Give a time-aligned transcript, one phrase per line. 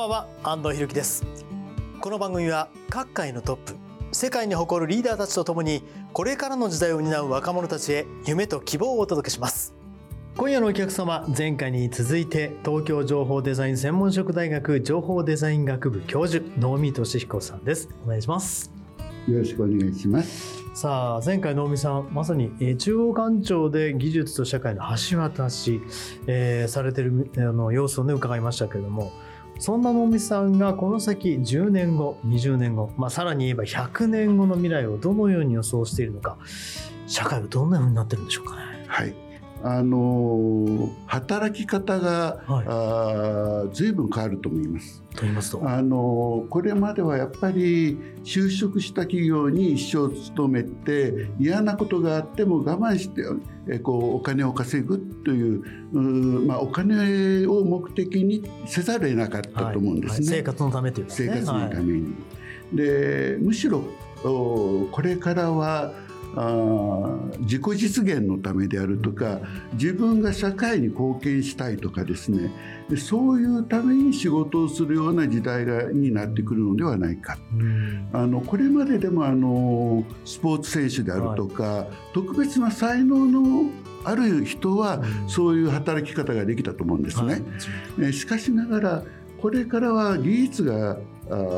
[0.00, 1.26] ばんは安藤博樹です。
[2.00, 3.74] この番組は各界のトップ
[4.12, 5.82] 世界に誇るリーダーたちとともに
[6.14, 9.74] これからの時代を担う若者たちへ夢と希望をお届けします。
[10.38, 17.90] 今夜のお客様前回に続いて東京情報デザイン専門職大学情報デザイン学部教授能見俊彦さんです。
[18.06, 18.72] お願いします。
[19.28, 20.64] よろしくお願いします。
[20.72, 25.82] さあ前回能見さんまさに、えー中央官庁で技術と社会の橋渡し、
[26.26, 29.12] えーされてるあの様子をね伺いましたけれども
[29.60, 36.38] そんな能見さんがこの先10年後20年後、まあ、さらに言えば100年後の未来をどのように予想しているのか
[37.06, 38.84] 社会はどんなふうになってるんでしょうかね。
[38.88, 39.29] はい
[39.62, 42.66] あのー働き方が、はい。
[42.68, 45.02] あー随分変わると思います。
[45.14, 53.22] と言いますと、あのーこれまではやっぱり就職した企業に一生勤めて嫌なことがあっても我慢して
[53.68, 60.26] えこうお金を稼ぐといううーまあ、お金を目的にせざるを得なかったと思うんですね。
[60.28, 61.16] はい生活のためというかね。
[61.16, 61.84] 生活のたはい。
[61.84, 62.14] めに。
[62.72, 63.82] でむしろ
[64.24, 65.92] おこれからは
[66.36, 69.40] あー自己実現のためであるとか
[69.72, 72.50] 自分が社会に貢献したいとかですね。
[72.88, 77.38] でそういうために仕事をするような時代がになってくるのではないか。
[77.52, 78.08] うん。
[78.12, 83.70] あのこれまででもあのスポーツ選手であるとか、特別な才能の
[84.04, 85.28] ある人はうん。
[85.28, 87.32] そういう働き方ができたと思うんですね。
[87.32, 87.42] はい。
[87.98, 89.02] えーしかしながら
[89.40, 90.98] これからは技術が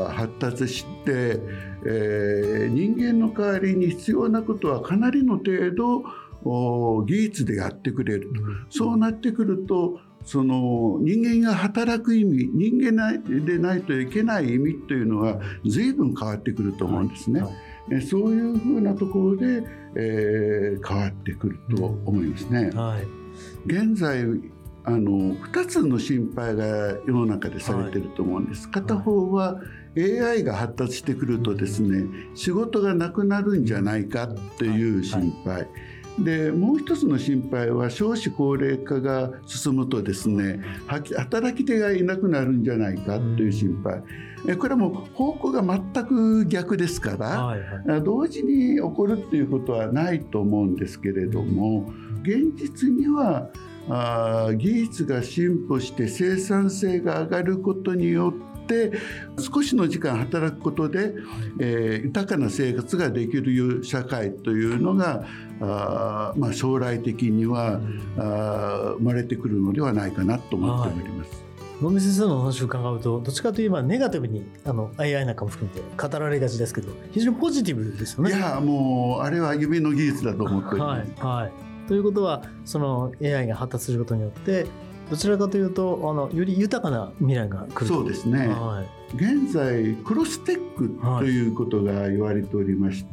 [0.09, 1.39] 発達して、
[1.85, 6.03] えー人間の代わりに必要なことはかなりの程度
[6.45, 8.29] お技術でやってくれる
[8.69, 17.41] とそうなってくるとその人間が働く意味人間なでないといけない意味というのは随分変わってくると思うんですね。
[17.41, 17.51] はい
[17.91, 19.63] えーそういうふうなところで、
[19.95, 22.71] えー変わってくると思いますね。
[22.73, 23.07] はい
[23.65, 24.23] 現在
[24.85, 26.65] あの2つの心配が
[27.07, 29.61] 世の中でされてると思うんです、片方は
[29.97, 32.05] AI が発達してくるとですね
[32.35, 34.27] 仕事がなくなるんじゃないか
[34.57, 35.67] という心配、
[36.19, 44.03] でもう一つの心配は少子高齢化が進むとですねは働き手がいなくなるんじゃないかという心配、
[44.47, 48.03] えこれはもう方向が全く逆ですから、はいはい。
[48.03, 51.91] 同時に起こるっていうことはないと思うんですけれども
[52.23, 53.49] 現実には
[53.89, 58.91] あー技術が進歩して生産性が上がることによって
[59.37, 61.13] 少しの時間働くことで、
[61.59, 65.25] えー豊かな生活ができる社会というのが
[65.59, 67.79] あーまあ、将来的には
[68.17, 71.43] あー生まれてくるのではないかなと思っております。
[71.81, 78.29] 野見先生のお話を伺うとどっちかといえばネガティブにあの AI なんかも含めて語られがちですけど非常にポジティブですよね。
[78.29, 81.07] いやもうあれは夢の技術だと思っておりはます。
[81.09, 81.51] いはい、
[81.87, 84.65] ということはその AI が発達することによって
[85.09, 87.85] どちらかというとあのより豊かな未来が来ると。
[87.85, 88.47] そうですね。
[88.47, 88.83] は
[89.15, 93.09] 現在クロステックということが言われておりまして、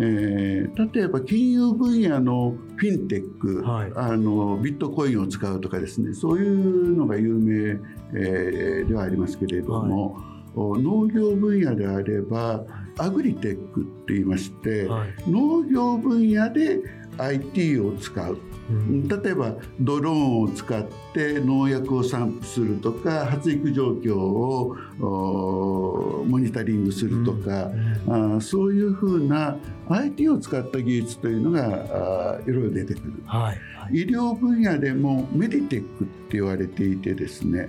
[0.00, 3.92] えー例えば金融分野のフィンテック、はい。
[3.94, 7.78] あのビットコインを使うとかですねそういうのが有名、
[8.14, 10.18] えーではありますけれども、
[10.54, 12.64] お農業分野であれば
[12.98, 15.30] アグリテックって言いまして、いはい。
[15.30, 16.80] 農業分野で
[17.18, 18.38] IT を使う。
[18.70, 19.08] うん。
[19.08, 27.70] 例えばドローンを使って農薬を散布するとか発育状況をおモニタリングするとか、
[28.08, 29.56] あーそういうふうな
[29.88, 33.14] IT を使った技術というのがあーいろいろ出てくる。
[33.26, 33.94] はいはい。
[33.94, 37.68] 医療分野でもメディテックって言われていてですね、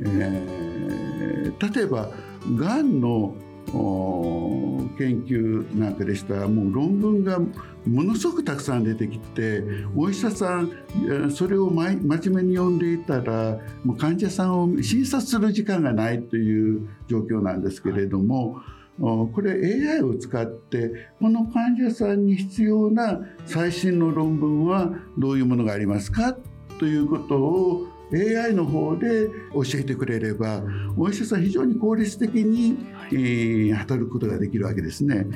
[0.00, 2.10] えー例えば
[2.56, 3.34] がんの
[3.68, 6.34] 研究なんかでした。
[6.34, 9.62] らもう論文がものすごくたくさん出てきて
[9.94, 10.70] お医者さん
[11.30, 18.60] それを真面目に読んでいたらもう患者さんを診察する時間がないという状況なんですけれども。
[18.96, 26.36] これ AI を使ってこの患者さんに必要な最新の論文はどういうものがありますか？
[26.78, 30.62] ということを AI の方で教えてくれれば
[30.96, 32.76] お医者さん非常に効率的に、
[33.10, 35.26] えー、働くことができるわけですね。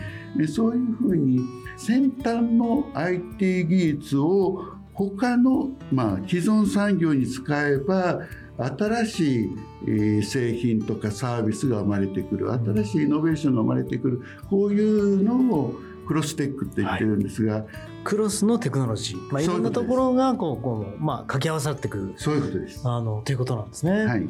[0.48, 1.40] そういうふうに
[1.76, 8.20] 先端の IT 技術を他の、まあ、既存産業に使えば
[8.58, 9.50] 新し
[9.86, 12.52] い製品とかサービスが生まれてくる。
[12.52, 14.22] 新しいイノベーションが生まれてくる。
[14.50, 15.74] こういうのを
[16.08, 17.64] クロステックって言ってるんですが、はい、
[18.02, 22.14] クロスのテクノロジー、まあ、いろんなところがこうこう、まあ、掛け合わさってくる。
[22.16, 22.80] そういうことです。
[22.88, 23.92] あのということなんですね。
[24.06, 24.26] はい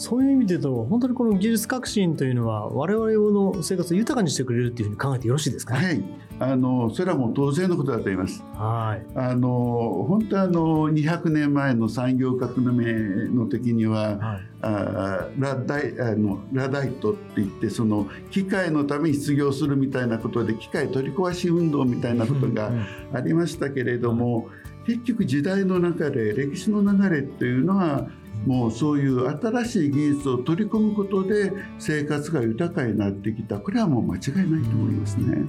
[0.00, 6.04] そういう意味で言うと本当にこの技術革新というのは我々の生活を豊かにしてくれるっていうふうに考えてよろしいですか、ね、はい。
[6.38, 8.42] あのそれはもう当然のことだと思います。
[8.54, 22.72] はい、あの本当あの200年前の産業革命の時には、はい、あラダイあのラダイトって言ってその機械のために失業するみたいなことで機械取り壊し運動みたいなことが
[23.12, 24.48] ありましたけれども、
[24.86, 28.08] 結局時代の中で歴史の流れっていうのは
[28.46, 35.44] もうそういう新しい技術を取り込むことで生活が豊かになってきたこれはもう間違いないと思いますね。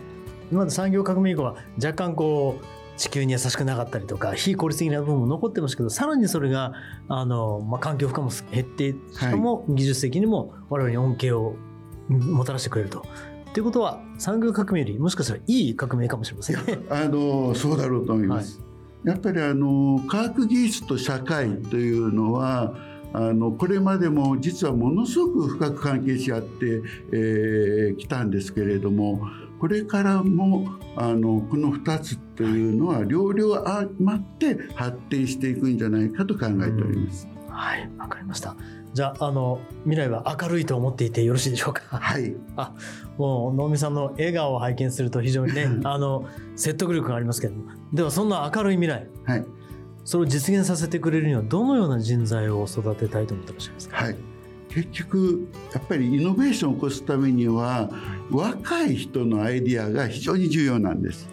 [0.51, 2.65] 今まで産業革命以降は若干こう
[2.97, 6.73] 地球に優しくなかったりとか非効率的な部分も残ってますけどさらにそれが
[7.07, 11.55] あの、まあ、環境負荷も減ってしかも技術的にも我々に恩恵を
[12.09, 13.05] もたらしてくれると。
[13.53, 16.79] ということは産業革命よりもしかしたらいい革命かもしれませんね。
[16.89, 18.59] あのそうだろうと思います。
[18.59, 18.70] はい、
[19.03, 22.75] やっぱりあの科学技術と社会というのは
[23.13, 26.63] あのこれまでも実はものすごく深く関係し合ってき、
[27.13, 29.21] えー、たんですけれども
[29.59, 37.27] これからもあのこの2つというのは両々相まって発展していくんじゃないかと考えております。
[37.49, 37.89] はい。
[37.97, 38.55] わかりました
[38.93, 41.81] じゃああの未来は明るいと思っていてよろしいでしょうか？
[41.97, 42.35] はい。
[42.57, 42.73] あ
[43.17, 47.71] もう能見さんの笑顔を拝見すると非常にねあの説得力がありますけども。
[47.93, 49.45] ではそんな明るい未来、はい、
[50.03, 54.15] それを実現させてくれるにはどのような人材を育てたいと思ってらっしゃいますか、はい
[54.73, 57.89] 結局やっぱりイノベーションを起こすためには
[58.31, 61.27] 若い人のアイディアが非常に重要なんです。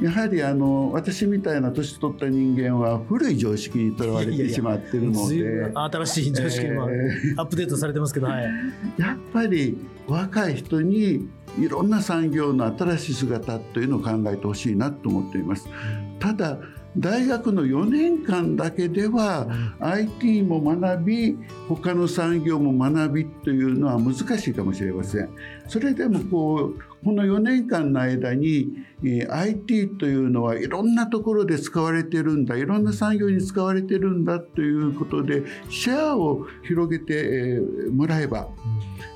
[0.00, 5.72] やはりあの私みたいな年取った人間は古い常識にとらわれてしまってるので。
[5.74, 8.44] 新しい常識もアップデートされてますけど、はい、
[8.96, 9.76] やっぱり
[10.06, 15.68] 若い人にいろんな産業の新しい姿というのを考えてほしいなと思っています。
[16.20, 16.58] ただ
[16.98, 19.46] 大学の4年間だけでは
[19.80, 25.30] IT も学び他の産業も学びというのは難しいかもしれません。
[25.68, 28.70] それでもこうこの4年間の間に
[29.30, 37.60] IT というのはいろんなところで使われてるんだいろんな産業に使われてるんだということでシェアを広げて
[37.92, 38.48] もらえば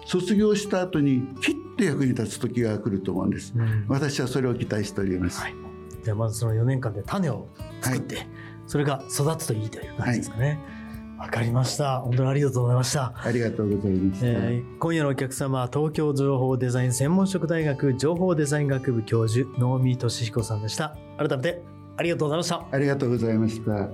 [0.06, 3.54] 卒業した後にきっと役に立つ時が来ると思うんです。
[3.88, 5.40] 私はそれを期待しております。
[5.40, 5.61] はい
[6.02, 7.48] じゃあまずその4年間で種を
[7.80, 8.26] 作って、はい、
[8.66, 10.58] それが育つといいという感じですかね。
[11.18, 12.00] わ、はい、かりました。
[12.00, 13.12] 本当にありがとうございました。
[13.16, 14.26] ありがとうございました。
[14.26, 20.96] えー、今夜のお客様は東京情報デザイン専門職大学情報デザイン学部教授能見俊彦さんでした。
[21.18, 21.62] 改めて
[21.96, 22.66] ありがとうございました。
[22.70, 23.88] ありがとうございました。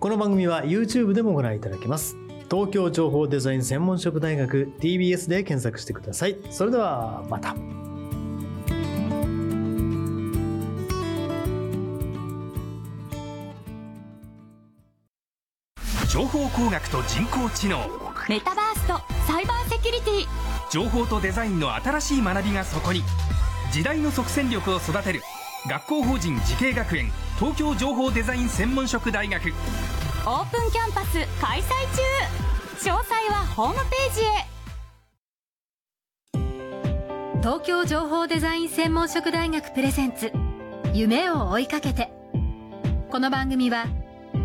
[0.00, 2.16] この番組は YouTube でもご覧いただけます。
[2.50, 6.38] 東京情報デザイン専門職大学 TBS で検索してください。
[6.50, 7.54] それではまた。
[16.18, 17.78] 情報工学と人工知能。
[18.28, 20.26] メタバースとサイバーセキュリティ。
[20.68, 23.04] 情報とデザインの新しい学びがそこに。
[23.70, 25.22] 時代の即戦力を育てる。
[25.68, 29.52] 学校法人慈恵学園東京情報デザイン専門職大学。
[30.26, 31.68] オープンキャンパス開催
[32.82, 32.90] 中。
[32.90, 34.44] 詳細はホームページへ。
[37.42, 40.32] 東京情報デザイン専門職大学プレゼンツ。
[40.92, 42.10] 夢を追いかけて。
[43.08, 43.86] この番組は